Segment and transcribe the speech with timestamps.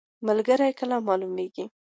[0.27, 1.65] ملګری کله معلومیږي؟